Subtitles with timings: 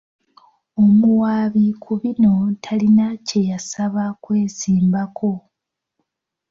[0.83, 5.31] Omuwaabi ku bino talina kye yasaba kwesimbako.